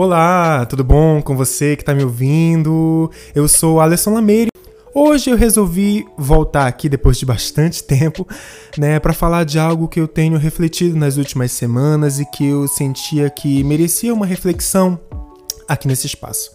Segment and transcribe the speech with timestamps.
[0.00, 3.10] Olá, tudo bom com você que está me ouvindo?
[3.34, 4.48] Eu sou Alisson Lameire.
[4.94, 8.24] Hoje eu resolvi voltar aqui depois de bastante tempo,
[8.76, 12.68] né, para falar de algo que eu tenho refletido nas últimas semanas e que eu
[12.68, 15.00] sentia que merecia uma reflexão
[15.66, 16.52] aqui nesse espaço.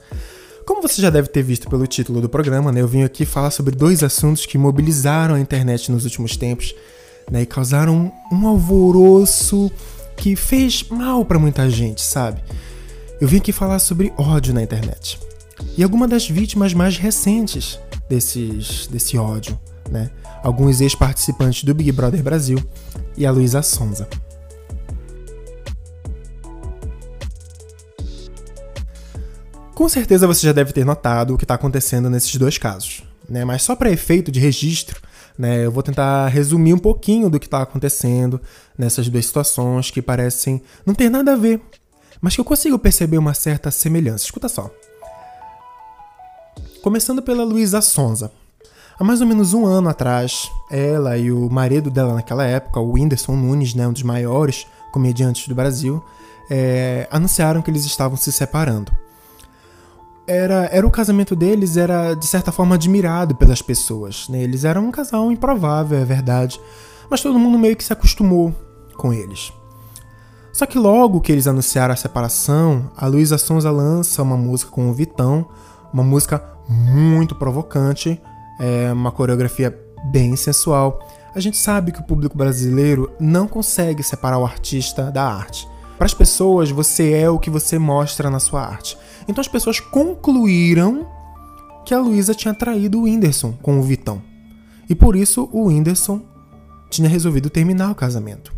[0.66, 3.52] Como você já deve ter visto pelo título do programa, né, eu vim aqui falar
[3.52, 6.73] sobre dois assuntos que mobilizaram a internet nos últimos tempos
[7.30, 9.70] né, e causaram um alvoroço
[10.16, 12.41] que fez mal para muita gente, sabe?
[13.22, 15.20] Eu vim aqui falar sobre ódio na internet.
[15.78, 19.58] E algumas das vítimas mais recentes desses, desse ódio,
[19.89, 20.10] né?
[20.44, 22.58] Alguns ex-participantes do Big Brother Brasil
[23.16, 24.08] e a Luísa Sonza.
[29.74, 33.45] Com certeza você já deve ter notado o que está acontecendo nesses dois casos, né?
[33.45, 35.00] Mas só para efeito de registro,
[35.38, 38.39] né, eu vou tentar resumir um pouquinho do que está acontecendo
[38.78, 41.59] nessas duas situações que parecem não ter nada a ver
[42.23, 44.23] mas que eu consigo perceber uma certa semelhança.
[44.23, 44.71] Escuta só.
[46.81, 48.31] Começando pela Luísa Sonza.
[48.97, 52.93] Há mais ou menos um ano atrás, ela e o marido dela naquela época, o
[52.93, 56.02] Whindersson Nunes, né, um dos maiores comediantes do Brasil,
[56.49, 58.89] é, anunciaram que eles estavam se separando.
[60.25, 64.30] Era, era o casamento deles era de certa forma admirado pelas pessoas.
[64.30, 64.43] Né?
[64.43, 66.58] Eles eram um casal improvável, é verdade,
[67.09, 68.55] mas todo mundo meio que se acostumou
[68.95, 69.52] com eles.
[70.53, 74.87] Só que logo que eles anunciaram a separação, a Luísa Sonza lança uma música com
[74.87, 75.49] o Vitão,
[75.91, 78.21] uma música muito provocante,
[78.59, 79.75] é uma coreografia
[80.11, 80.99] bem sensual.
[81.33, 85.67] A gente sabe que o público brasileiro não consegue separar o artista da arte.
[85.97, 88.95] Para as pessoas, você é o que você mostra na sua arte.
[89.27, 91.07] Então as pessoas concluíram
[91.83, 94.21] que a Luísa tinha traído o Whindersson com o Vitão.
[94.87, 96.21] E por isso o Whindersson
[96.91, 98.53] tinha resolvido terminar o casamento.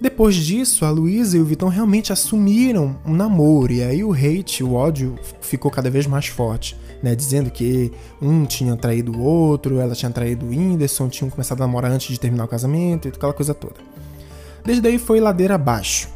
[0.00, 4.62] Depois disso, a Luísa e o Vitão realmente assumiram um namoro, e aí o hate,
[4.62, 7.16] o ódio ficou cada vez mais forte, né?
[7.16, 7.90] Dizendo que
[8.22, 12.08] um tinha traído o outro, ela tinha traído o Whindersson, tinham começado a namorar antes
[12.08, 13.74] de terminar o casamento e aquela coisa toda.
[14.64, 16.08] Desde aí foi ladeira abaixo.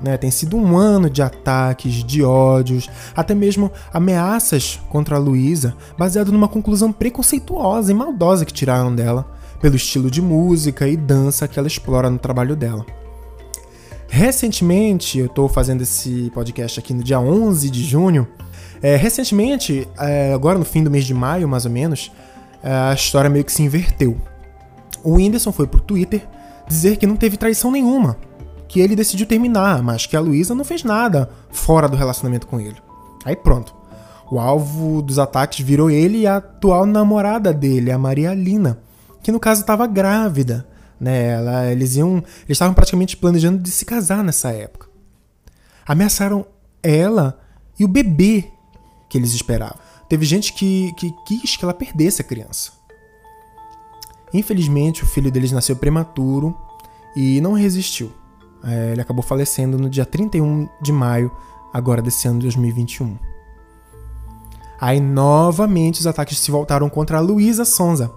[0.00, 5.76] Né, tem sido um ano de ataques, de ódios, até mesmo ameaças contra a Luísa,
[5.96, 9.28] baseado numa conclusão preconceituosa e maldosa que tiraram dela,
[9.60, 12.86] pelo estilo de música e dança que ela explora no trabalho dela.
[14.08, 18.26] Recentemente, eu estou fazendo esse podcast aqui no dia 11 de junho.
[18.82, 22.10] É, recentemente, é, agora no fim do mês de maio, mais ou menos,
[22.62, 24.16] é, a história meio que se inverteu.
[25.04, 26.26] O Whindersson foi pro Twitter
[26.66, 28.16] dizer que não teve traição nenhuma,
[28.66, 32.58] que ele decidiu terminar, mas que a Luísa não fez nada fora do relacionamento com
[32.58, 32.76] ele.
[33.24, 33.74] Aí pronto.
[34.30, 38.78] O alvo dos ataques virou ele e a atual namorada dele, a Maria Lina,
[39.22, 40.66] que no caso estava grávida
[41.00, 41.30] né?
[41.30, 44.88] Ela, eles iam, eles estavam praticamente planejando de se casar nessa época.
[45.86, 46.46] Ameaçaram
[46.82, 47.40] ela
[47.78, 48.50] e o bebê
[49.08, 49.78] que eles esperavam.
[50.08, 52.72] Teve gente que, que quis que ela perdesse a criança.
[54.32, 56.56] Infelizmente, o filho deles nasceu prematuro
[57.16, 58.12] e não resistiu.
[58.64, 61.30] É, ele acabou falecendo no dia 31 de maio,
[61.72, 63.18] agora desse ano de 2021.
[64.80, 68.12] Aí, novamente, os ataques se voltaram contra a Luísa Sonza,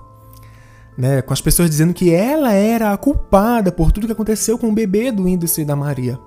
[1.02, 4.70] né, com as pessoas dizendo que ela era a culpada por tudo que aconteceu com
[4.70, 6.20] o bebê do índice da Maria.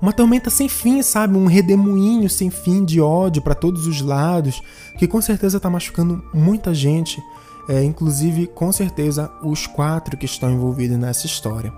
[0.00, 1.36] Uma tormenta sem fim, sabe?
[1.36, 4.62] Um redemoinho sem fim de ódio para todos os lados,
[4.96, 7.20] que com certeza está machucando muita gente,
[7.68, 11.72] é, inclusive com certeza os quatro que estão envolvidos nessa história.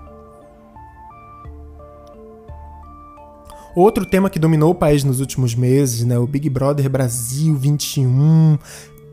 [3.74, 8.58] Outro tema que dominou o país nos últimos meses, né, o Big Brother Brasil 21,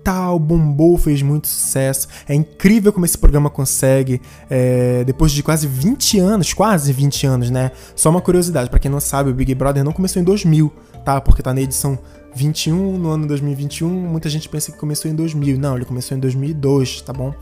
[0.06, 2.08] tal, bombou, fez muito sucesso.
[2.30, 7.50] É incrível como esse programa consegue, é, depois de quase 20 anos, quase 20 anos,
[7.50, 7.72] né?
[7.96, 10.72] Só uma curiosidade, para quem não sabe, o Big Brother não começou em 2000,
[11.04, 11.20] tá?
[11.20, 11.98] Porque tá na edição
[12.36, 15.58] 21, no ano 2021, muita gente pensa que começou em 2000.
[15.58, 17.34] Não, ele começou em 2002, tá bom?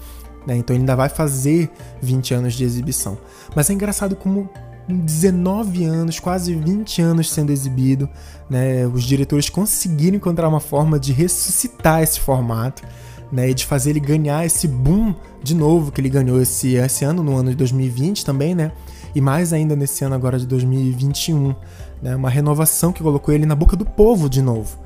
[0.47, 0.55] Né?
[0.55, 1.69] Então ele ainda vai fazer
[2.01, 3.17] 20 anos de exibição.
[3.53, 4.49] Mas é engraçado como
[4.87, 8.09] 19 anos, quase 20 anos sendo exibido,
[8.49, 12.83] né, os diretores conseguiram encontrar uma forma de ressuscitar esse formato
[13.31, 17.05] né, e de fazer ele ganhar esse boom de novo que ele ganhou esse, esse
[17.05, 18.71] ano, no ano de 2020 também, né?
[19.15, 21.55] E mais ainda nesse ano agora de 2021.
[22.01, 24.83] Né, uma renovação que colocou ele na boca do povo de novo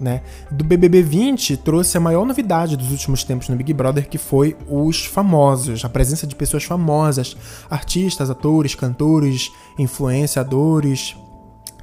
[0.00, 0.22] né?
[0.50, 4.56] Do BBB 20 trouxe a maior novidade dos últimos tempos no Big Brother, que foi
[4.68, 7.36] os famosos, a presença de pessoas famosas,
[7.70, 11.16] artistas, atores, cantores, influenciadores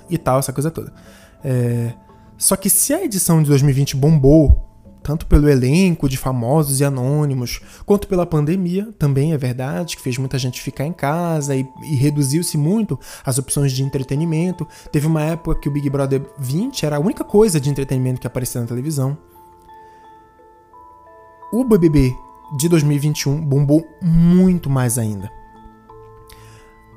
[0.10, 0.94] e tal, essa coisa toda.
[1.44, 1.94] É...
[2.38, 4.73] Só que se a edição de 2020 bombou
[5.04, 10.18] tanto pelo elenco de famosos e anônimos, quanto pela pandemia, também é verdade, que fez
[10.18, 14.68] muita gente ficar em casa e, e reduziu-se muito as opções de entretenimento.
[14.92, 18.28] Teve uma época que o Big Brother 20 era a única coisa de entretenimento que
[18.28, 19.18] aparecia na televisão.
[21.52, 22.16] O BBB
[22.58, 25.30] de 2021 bombou muito mais ainda.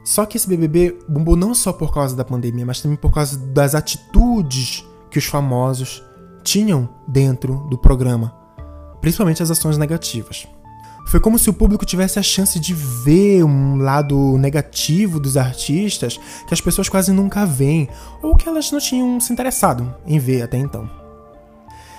[0.05, 3.37] Só que esse BBB bombou não só por causa da pandemia, mas também por causa
[3.37, 6.03] das atitudes que os famosos
[6.47, 8.33] tinham dentro do programa,
[9.01, 10.47] principalmente as ações negativas.
[11.09, 16.19] Foi como se o público tivesse a chance de ver um lado negativo dos artistas
[16.47, 17.89] que as pessoas quase nunca veem,
[18.23, 20.89] ou que elas não tinham se interessado em ver até então.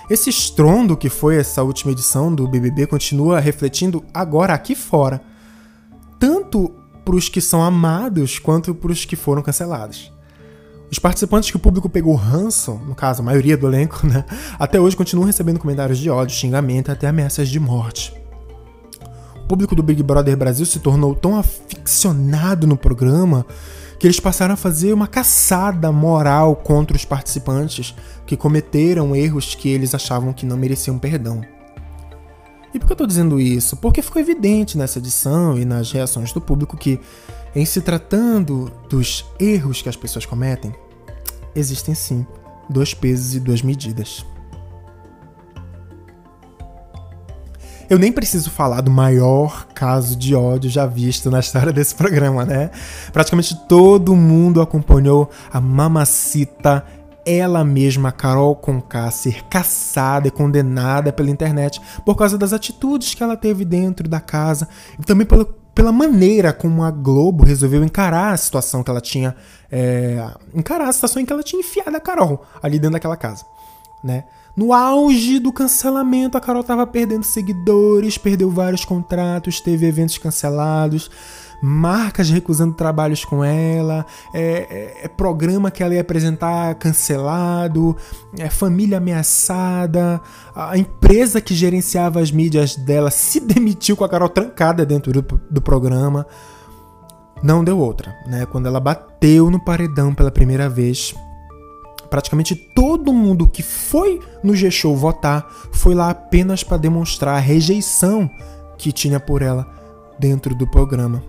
[0.08, 5.20] Esse estrondo que foi essa última edição do BBB continua refletindo agora aqui fora,
[6.18, 6.70] tanto
[7.04, 10.10] para os que são amados quanto para os que foram cancelados.
[10.90, 14.24] Os participantes que o público pegou ranço, no caso a maioria do elenco, né,
[14.58, 18.14] até hoje continuam recebendo comentários de ódio, xingamento e até ameaças de morte.
[19.36, 23.46] O público do Big Brother Brasil se tornou tão aficionado no programa
[23.98, 27.94] que eles passaram a fazer uma caçada moral contra os participantes
[28.26, 31.40] que cometeram erros que eles achavam que não mereciam perdão.
[32.72, 33.76] E por que eu estou dizendo isso?
[33.76, 37.00] Porque ficou evidente nessa edição e nas reações do público que
[37.54, 40.74] em se tratando dos erros que as pessoas cometem,
[41.54, 42.26] existem sim
[42.68, 44.24] dois pesos e duas medidas.
[47.88, 52.44] Eu nem preciso falar do maior caso de ódio já visto na história desse programa,
[52.44, 52.70] né?
[53.12, 56.84] Praticamente todo mundo acompanhou a mamacita,
[57.24, 63.22] ela mesma, Carol Conká, ser caçada e condenada pela internet por causa das atitudes que
[63.22, 64.68] ela teve dentro da casa
[64.98, 65.46] e também pelo
[65.78, 69.36] pela maneira como a Globo resolveu encarar a situação que ela tinha.
[69.70, 73.44] É, encarar a situação em que ela tinha enfiado a Carol ali dentro daquela casa.
[74.02, 74.24] Né?
[74.58, 81.08] No auge do cancelamento, a Carol estava perdendo seguidores, perdeu vários contratos, teve eventos cancelados
[81.60, 87.96] marcas recusando trabalhos com ela, é, é, é, programa que ela ia apresentar cancelado,
[88.36, 90.20] é família ameaçada,
[90.54, 95.40] a empresa que gerenciava as mídias dela se demitiu com a Carol trancada dentro do,
[95.50, 96.26] do programa.
[97.42, 98.46] Não deu outra, né?
[98.46, 101.14] Quando ela bateu no paredão pela primeira vez,
[102.10, 108.30] praticamente todo mundo que foi no G-Show votar foi lá apenas para demonstrar a rejeição
[108.76, 109.66] que tinha por ela
[110.18, 111.22] dentro do programa.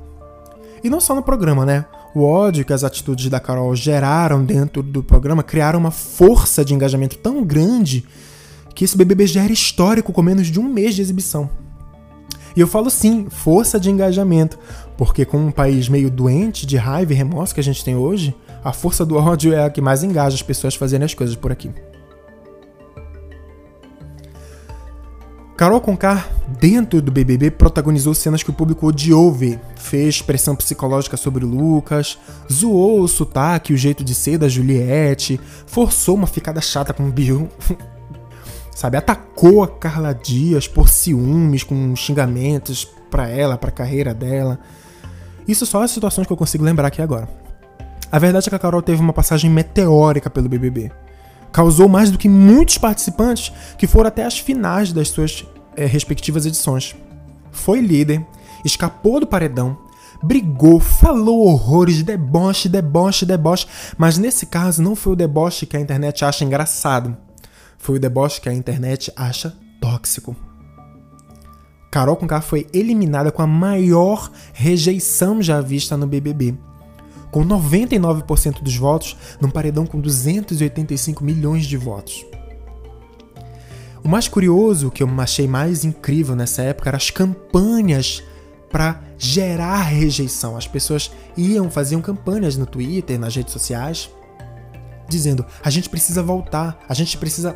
[0.84, 1.86] E não só no programa, né?
[2.16, 6.74] O ódio que as atitudes da Carol geraram dentro do programa criaram uma força de
[6.74, 8.06] engajamento tão grande
[8.74, 11.50] que esse BBB já era histórico com menos de um mês de exibição.
[12.56, 14.58] E eu falo sim, força de engajamento,
[14.98, 18.36] porque com um país meio doente de raiva e remorso que a gente tem hoje,
[18.64, 21.36] a força do ódio é a que mais engaja as pessoas a fazerem as coisas
[21.36, 21.72] por aqui.
[25.60, 26.26] Carol Conká,
[26.58, 29.60] dentro do BBB, protagonizou cenas que o público odiou ver.
[29.76, 32.18] Fez pressão psicológica sobre o Lucas,
[32.50, 37.10] zoou o sotaque e o jeito de ser da Juliette, forçou uma ficada chata com
[37.10, 37.50] o Bill.
[38.74, 44.60] Sabe, atacou a Carla Dias por ciúmes, com xingamentos pra ela, pra carreira dela.
[45.46, 47.39] Isso só as situações que eu consigo lembrar aqui agora.
[48.12, 50.92] A verdade é que a Carol teve uma passagem meteórica pelo BBB
[51.52, 55.46] causou mais do que muitos participantes que foram até as finais das suas
[55.76, 56.96] é, respectivas edições.
[57.52, 58.26] Foi líder,
[58.64, 59.78] escapou do paredão,
[60.22, 63.68] brigou, falou horrores, deboche, deboche, deboche,
[63.98, 67.18] mas nesse caso não foi o deboche que a internet acha engraçado,
[67.78, 70.36] foi o deboche que a internet acha tóxico.
[71.92, 76.56] Carol Conká foi eliminada com a maior rejeição já vista no BBB
[77.31, 82.26] com 99% dos votos num paredão com 285 milhões de votos.
[84.04, 88.24] O mais curioso, que eu achei mais incrível nessa época, eram as campanhas
[88.71, 90.56] para gerar rejeição.
[90.56, 94.09] As pessoas iam, faziam campanhas no Twitter, nas redes sociais,
[95.09, 97.56] dizendo: a gente precisa voltar, a gente precisa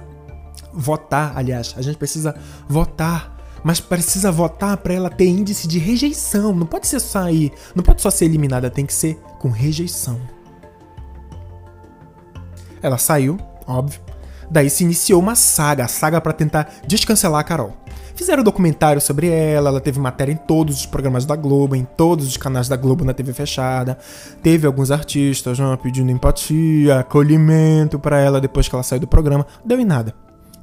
[0.73, 2.35] votar, aliás, a gente precisa
[2.67, 3.32] votar
[3.63, 6.53] mas precisa votar para ela ter índice de rejeição.
[6.53, 10.19] Não pode ser só aí, não pode só ser eliminada, tem que ser com rejeição.
[12.81, 14.01] Ela saiu, óbvio.
[14.51, 17.73] Daí se iniciou uma saga, a saga para tentar descancelar a Carol.
[18.15, 21.83] Fizeram um documentário sobre ela, ela teve matéria em todos os programas da Globo, em
[21.83, 23.97] todos os canais da Globo na TV fechada.
[24.43, 29.47] Teve alguns artistas pedindo empatia, acolhimento para ela depois que ela saiu do programa.
[29.65, 30.13] Deu em nada.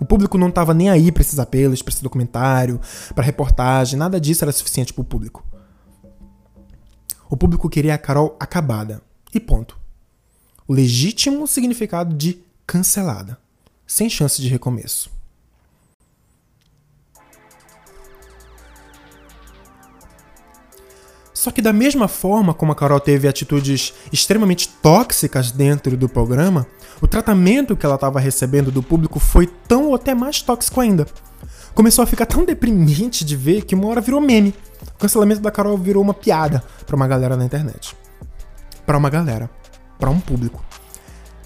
[0.01, 2.81] O público não estava nem aí para esses apelos, para esse documentário,
[3.15, 5.45] para reportagem, nada disso era suficiente para o público.
[7.29, 9.03] O público queria a Carol acabada.
[9.33, 9.79] E ponto.
[10.67, 13.39] O legítimo significado de cancelada,
[13.87, 15.20] sem chance de recomeço.
[21.41, 26.67] Só que da mesma forma como a Carol teve atitudes extremamente tóxicas dentro do programa,
[27.01, 31.07] o tratamento que ela estava recebendo do público foi tão ou até mais tóxico ainda.
[31.75, 34.55] Começou a ficar tão deprimente de ver que uma hora virou meme.
[34.95, 37.97] O cancelamento da Carol virou uma piada para uma galera na internet.
[38.85, 39.49] Para uma galera,
[39.99, 40.63] para um público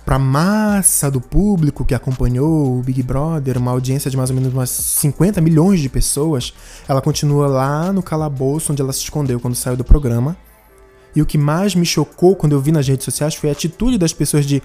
[0.04, 4.36] para a massa do público que acompanhou o Big Brother, uma audiência de mais ou
[4.36, 6.52] menos umas 50 milhões de pessoas,
[6.86, 10.36] ela continua lá no calabouço onde ela se escondeu quando saiu do programa.
[11.16, 13.96] E o que mais me chocou quando eu vi nas redes sociais foi a atitude
[13.96, 14.62] das pessoas de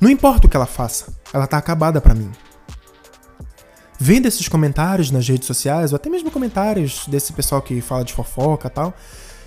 [0.00, 2.30] não importa o que ela faça, ela tá acabada para mim.
[3.98, 8.14] Vendo esses comentários nas redes sociais, ou até mesmo comentários desse pessoal que fala de
[8.14, 8.94] fofoca e tal,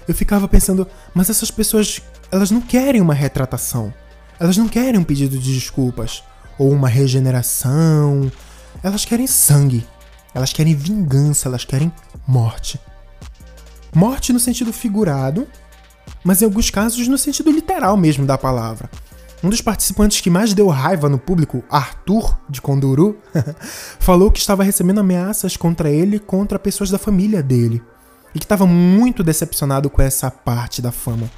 [0.07, 3.91] eu ficava pensando, mas essas pessoas, elas não querem uma retratação.
[4.43, 6.21] Elas não querem um pedido de desculpas
[6.59, 8.29] ou uma regeneração.
[8.83, 9.87] Elas querem sangue.
[10.35, 11.89] Elas querem vingança, elas querem
[12.27, 12.77] morte.
[13.95, 15.47] Morte no sentido figurado,
[16.25, 18.89] mas em alguns casos no sentido literal mesmo da palavra.
[19.41, 23.17] Um dos participantes que mais deu raiva no público, Arthur de Conduru,
[23.97, 27.81] falou que estava recebendo ameaças contra ele e contra pessoas da família dele,
[28.35, 31.29] e que estava muito decepcionado com essa parte da fama.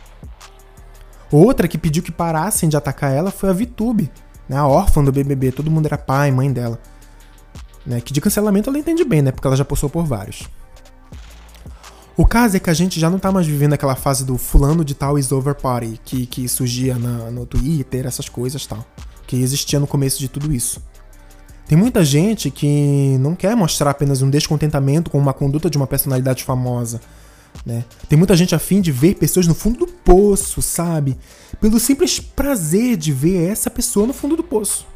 [1.31, 4.11] Outra que pediu que parassem de atacar ela foi a Vitube,
[4.47, 5.51] né, a órfã do BBB.
[5.51, 6.79] Todo mundo era pai, mãe dela.
[7.85, 9.31] Né, que de cancelamento ela entende bem, né?
[9.31, 10.49] Porque ela já passou por vários.
[12.17, 14.85] O caso é que a gente já não tá mais vivendo aquela fase do fulano
[14.85, 18.85] de tal is over party, que, que surgia na, no Twitter, essas coisas tal.
[19.27, 20.81] Que existia no começo de tudo isso.
[21.67, 25.87] Tem muita gente que não quer mostrar apenas um descontentamento com uma conduta de uma
[25.87, 27.01] personalidade famosa,
[27.63, 27.85] né?
[28.09, 31.17] Tem muita gente afim de ver pessoas no fundo do poço, sabe?
[31.61, 34.87] Pelo simples prazer de ver essa pessoa no fundo do poço.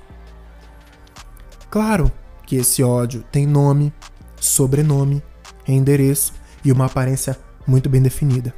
[1.70, 2.12] Claro
[2.46, 3.94] que esse ódio tem nome,
[4.40, 5.22] sobrenome,
[5.68, 6.34] endereço
[6.66, 7.38] e uma aparência
[7.68, 8.54] muito bem definida.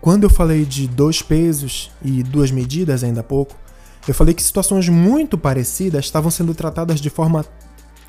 [0.00, 3.54] Quando eu falei de dois pesos e duas medidas ainda há pouco,
[4.08, 7.44] eu falei que situações muito parecidas estavam sendo tratadas de forma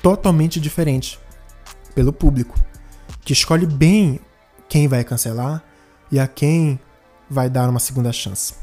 [0.02, 1.20] totalmente diferente
[1.94, 2.58] pelo público,
[3.20, 4.18] que escolhe bem
[4.72, 5.62] quem vai cancelar
[6.10, 6.80] e a quem
[7.28, 8.54] vai dar uma segunda chance.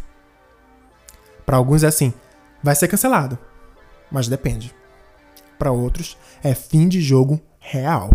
[1.45, 2.11] Para alguns é assim,
[2.63, 3.37] vai ser cancelado,
[4.11, 4.73] mas depende.
[5.59, 8.09] Para outros é fim de jogo real.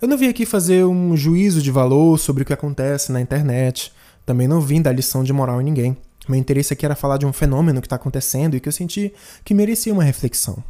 [0.00, 3.92] Eu não vim aqui fazer um juízo de valor sobre o que acontece na internet.
[4.24, 5.94] Também não vim dar lição de moral em ninguém.
[6.26, 9.12] Meu interesse aqui era falar de um fenômeno que está acontecendo e que eu senti
[9.44, 10.64] que merecia uma reflexão.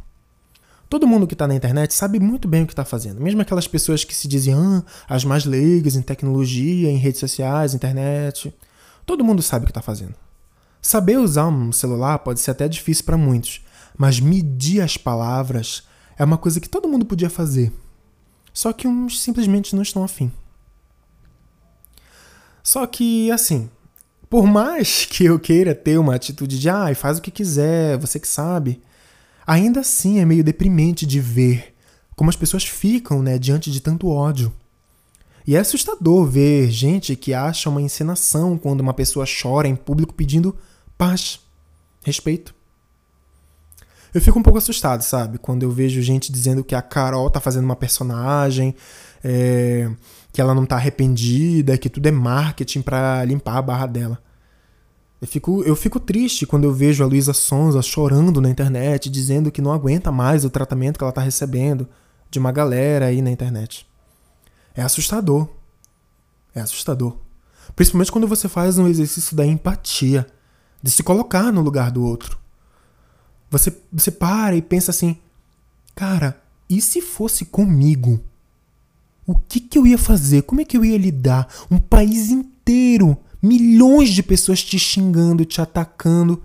[0.93, 3.19] Todo mundo que está na internet sabe muito bem o que está fazendo.
[3.19, 7.73] Mesmo aquelas pessoas que se dizem ah, as mais leigas em tecnologia, em redes sociais,
[7.73, 8.53] internet.
[9.03, 10.13] Todo mundo sabe o que está fazendo.
[10.83, 13.65] Saber usar um celular pode ser até difícil para muitos,
[13.97, 15.81] mas medir as palavras
[16.15, 17.73] é uma coisa que todo mundo podia fazer.
[18.53, 20.31] Só que uns simplesmente não estão afim.
[22.61, 23.67] Só que, assim,
[24.29, 28.19] por mais que eu queira ter uma atitude de ah, faz o que quiser, você
[28.19, 28.79] que sabe,
[29.45, 31.73] Ainda assim é meio deprimente de ver
[32.15, 34.53] como as pessoas ficam né, diante de tanto ódio.
[35.45, 40.13] E é assustador ver gente que acha uma encenação quando uma pessoa chora em público
[40.13, 40.55] pedindo
[40.97, 41.41] paz,
[42.05, 42.55] respeito.
[44.13, 45.37] Eu fico um pouco assustado, sabe?
[45.37, 48.75] Quando eu vejo gente dizendo que a Carol tá fazendo uma personagem,
[49.23, 49.89] é,
[50.31, 54.21] que ela não tá arrependida, que tudo é marketing para limpar a barra dela.
[55.23, 59.53] Eu fico, eu fico triste quando eu vejo a Luísa Sonza chorando na internet, dizendo
[59.53, 61.87] que não aguenta mais o tratamento que ela está recebendo
[62.29, 63.87] de uma galera aí na internet.
[64.75, 65.47] É assustador.
[66.53, 67.15] É assustador.
[67.73, 70.27] Principalmente quando você faz um exercício da empatia,
[70.81, 72.37] de se colocar no lugar do outro.
[73.49, 75.17] Você, você para e pensa assim:
[75.95, 76.37] cara,
[76.69, 78.19] e se fosse comigo?
[79.25, 80.41] O que, que eu ia fazer?
[80.41, 81.47] Como é que eu ia lidar?
[81.71, 86.41] Um país inteiro milhões de pessoas te xingando, te atacando,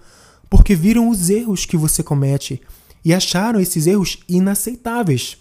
[0.51, 2.61] porque viram os erros que você comete
[3.05, 5.39] e acharam esses erros inaceitáveis.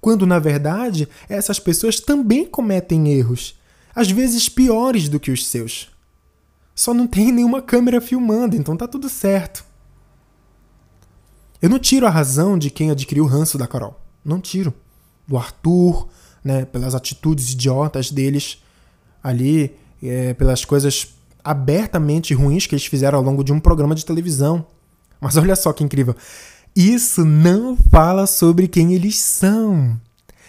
[0.00, 3.58] Quando na verdade essas pessoas também cometem erros,
[3.92, 5.90] às vezes piores do que os seus.
[6.76, 9.64] Só não tem nenhuma câmera filmando, então tá tudo certo.
[11.60, 14.00] Eu não tiro a razão de quem adquiriu o ranço da Carol.
[14.24, 14.72] Não tiro.
[15.26, 16.08] Do Arthur,
[16.44, 18.62] né, pelas atitudes idiotas deles
[19.20, 21.08] ali é, pelas coisas
[21.42, 24.66] abertamente ruins que eles fizeram ao longo de um programa de televisão.
[25.20, 26.14] Mas olha só que incrível.
[26.76, 29.98] Isso não fala sobre quem eles são.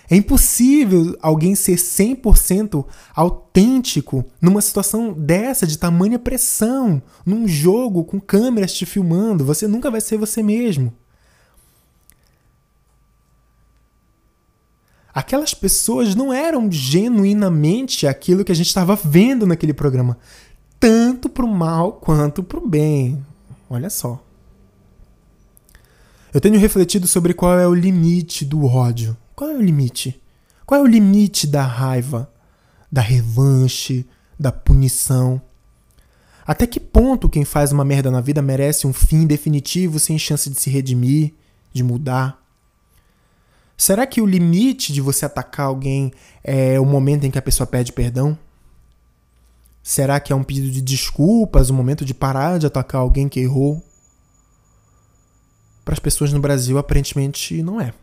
[0.09, 2.83] É impossível alguém ser 100%
[3.15, 9.45] autêntico numa situação dessa, de tamanha pressão, num jogo com câmeras te filmando.
[9.45, 10.91] Você nunca vai ser você mesmo.
[15.13, 20.17] Aquelas pessoas não eram genuinamente aquilo que a gente estava vendo naquele programa,
[20.79, 23.23] tanto pro mal quanto pro bem.
[23.69, 24.23] Olha só.
[26.33, 29.17] Eu tenho refletido sobre qual é o limite do ódio.
[29.35, 30.21] Qual é o limite?
[30.65, 32.31] Qual é o limite da raiva,
[32.91, 34.05] da revanche,
[34.39, 35.41] da punição?
[36.45, 40.49] Até que ponto quem faz uma merda na vida merece um fim definitivo sem chance
[40.49, 41.33] de se redimir,
[41.73, 42.43] de mudar?
[43.79, 46.11] Será que o limite de você atacar alguém
[46.43, 48.37] é o momento em que a pessoa pede perdão?
[49.81, 53.39] Será que é um pedido de desculpas, um momento de parar de atacar alguém que
[53.39, 53.81] errou?
[55.85, 57.93] Para as pessoas no Brasil, aparentemente não é.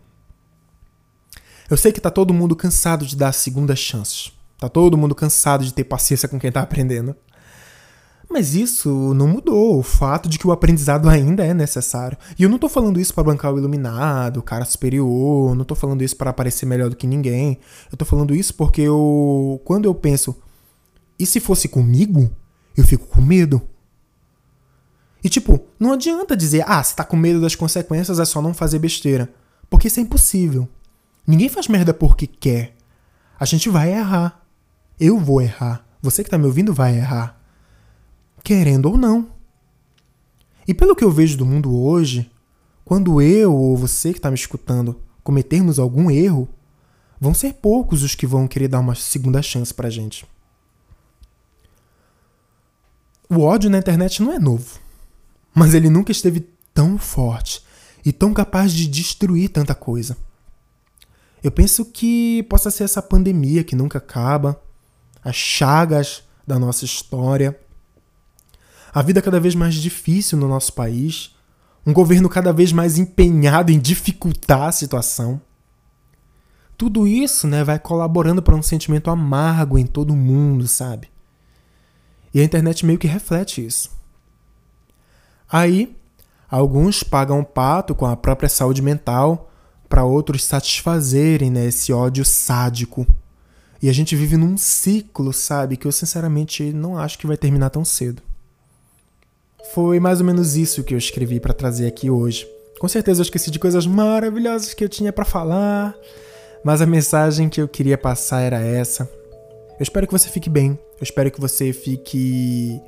[1.68, 4.32] Eu sei que tá todo mundo cansado de dar segundas chances.
[4.58, 7.14] Tá todo mundo cansado de ter paciência com quem tá aprendendo.
[8.36, 12.18] Mas isso não mudou o fato de que o aprendizado ainda é necessário.
[12.38, 15.74] E eu não tô falando isso para bancar o iluminado, o cara superior, não tô
[15.74, 17.58] falando isso para parecer melhor do que ninguém.
[17.90, 20.36] Eu tô falando isso porque eu quando eu penso
[21.18, 22.30] e se fosse comigo,
[22.76, 23.62] eu fico com medo.
[25.24, 28.52] E tipo, não adianta dizer, ah, se tá com medo das consequências é só não
[28.52, 29.32] fazer besteira.
[29.70, 30.68] Porque isso é impossível.
[31.26, 32.76] Ninguém faz merda porque quer.
[33.40, 34.44] A gente vai errar.
[35.00, 35.86] Eu vou errar.
[36.02, 37.45] Você que tá me ouvindo vai errar.
[38.46, 39.28] Querendo ou não.
[40.68, 42.30] E pelo que eu vejo do mundo hoje,
[42.84, 46.48] quando eu ou você que tá me escutando cometermos algum erro,
[47.20, 50.24] vão ser poucos os que vão querer dar uma segunda chance pra gente.
[53.28, 54.78] O ódio na internet não é novo,
[55.52, 57.64] mas ele nunca esteve tão forte
[58.04, 60.16] e tão capaz de destruir tanta coisa.
[61.42, 64.62] Eu penso que possa ser essa pandemia que nunca acaba,
[65.24, 67.58] as chagas da nossa história,
[68.92, 71.34] a vida cada vez mais difícil no nosso país,
[71.86, 75.40] um governo cada vez mais empenhado em dificultar a situação.
[76.76, 81.08] Tudo isso né, vai colaborando para um sentimento amargo em todo mundo, sabe?
[82.34, 83.90] E a internet meio que reflete isso.
[85.50, 85.96] Aí,
[86.50, 89.50] alguns pagam pato com a própria saúde mental
[89.88, 93.06] para outros satisfazerem né, esse ódio sádico.
[93.80, 97.70] E a gente vive num ciclo, sabe, que eu sinceramente não acho que vai terminar
[97.70, 98.20] tão cedo.
[99.72, 102.48] Foi mais ou menos isso que eu escrevi para trazer aqui hoje.
[102.78, 105.98] Com certeza eu esqueci de coisas maravilhosas que eu tinha para falar,
[106.62, 109.10] mas a mensagem que eu queria passar era essa.
[109.78, 110.78] Eu espero que você fique bem.
[110.98, 112.80] Eu espero que você fique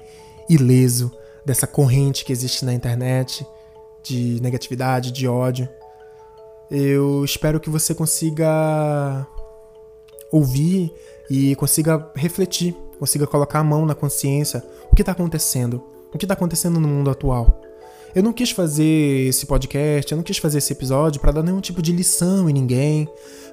[0.48, 1.12] ileso
[1.44, 3.46] dessa corrente que existe na internet
[4.02, 5.68] de negatividade, de ódio.
[6.70, 9.26] Eu espero que você consiga
[10.30, 10.92] ouvir
[11.30, 16.24] e consiga refletir, consiga colocar a mão na consciência o que está acontecendo, o que
[16.24, 17.60] está acontecendo no mundo atual.
[18.14, 21.60] Eu não quis fazer esse podcast, eu não quis fazer esse episódio para dar nenhum
[21.60, 23.08] tipo de lição em ninguém,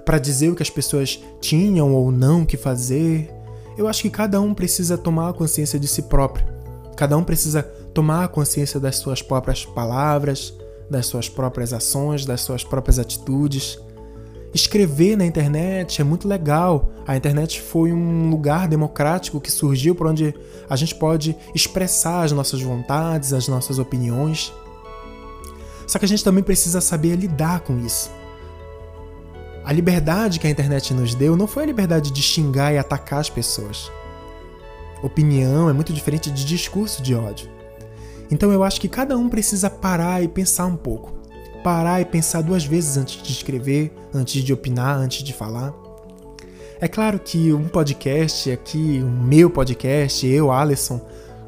[0.06, 3.30] para dizer o que as pessoas tinham ou não que fazer.
[3.78, 6.46] Eu acho que cada um precisa tomar consciência de si próprio.
[6.96, 7.64] Cada um precisa
[7.94, 10.54] tomar consciência das suas próprias palavras,
[10.90, 13.78] das suas próprias ações, das suas próprias atitudes.
[14.56, 16.90] Escrever na internet é muito legal.
[17.06, 20.34] A internet foi um lugar democrático que surgiu por onde
[20.70, 24.54] a gente pode expressar as nossas vontades, as nossas opiniões.
[25.86, 28.10] Só que a gente também precisa saber lidar com isso.
[29.66, 33.20] A liberdade que a internet nos deu não foi a liberdade de xingar e atacar
[33.20, 33.92] as pessoas.
[35.04, 37.50] Opinião é muito diferente de discurso de ódio.
[38.32, 41.15] Então eu acho que cada um precisa parar e pensar um pouco
[41.66, 45.74] parar e pensar duas vezes antes de escrever, antes de opinar, antes de falar.
[46.80, 51.02] É claro que um podcast aqui, o meu podcast, eu, Alisson,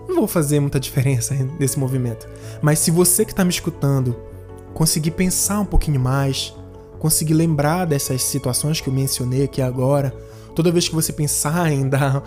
[0.10, 2.28] não vou fazer muita diferença nesse movimento.
[2.64, 4.16] Mas se você que está me escutando
[4.74, 6.52] conseguir pensar um pouquinho mais,
[6.98, 10.12] conseguir lembrar dessas situações que eu mencionei aqui agora,
[10.56, 12.24] toda vez que você pensar em dar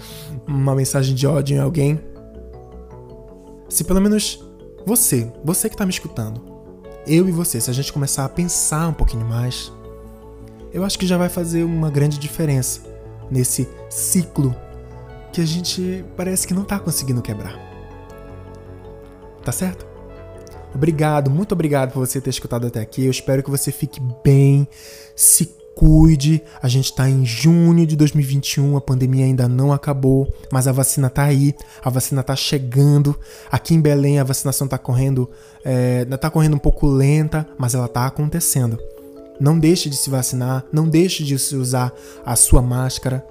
[0.47, 1.99] uma mensagem de ódio em alguém,
[3.69, 4.49] se pelo menos
[4.87, 6.50] você, você que está me escutando,
[7.11, 9.73] eu e você, se a gente começar a pensar um pouquinho mais,
[10.73, 12.83] eu acho que já vai fazer uma grande diferença
[13.29, 14.55] nesse ciclo
[15.33, 17.59] que a gente parece que não tá conseguindo quebrar.
[19.45, 19.85] Tá certo?
[20.73, 23.05] Obrigado, muito obrigado por você ter escutado até aqui.
[23.05, 24.69] Eu espero que você fique bem,
[25.17, 26.43] se cuide.
[26.63, 31.09] A gente tá em junho de 2021, a pandemia ainda não acabou, mas a vacina
[31.09, 33.19] tá aí, a vacina tá chegando.
[33.51, 35.29] Aqui em Belém a vacinação tá correndo,
[35.65, 38.79] é, correndo um pouco lenta, mas ela tá acontecendo.
[39.41, 41.93] Não deixe de se vacinar, não deixe de se usar
[42.25, 43.25] a sua máscara.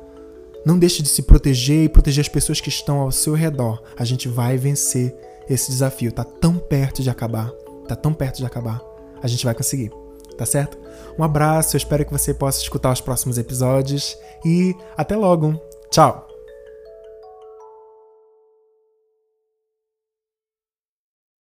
[0.65, 3.81] Não deixe de se proteger e proteger as pessoas que estão ao seu redor.
[3.97, 5.15] A gente vai vencer
[5.49, 6.11] esse desafio.
[6.11, 7.49] Tá tão perto de acabar.
[7.87, 8.81] Tá tão perto de acabar.
[9.21, 9.91] A gente vai conseguir.
[10.37, 10.77] tá certo?
[11.17, 15.59] Um abraço, eu espero que você possa escutar os próximos episódios e até logo.
[15.89, 16.28] Tchau!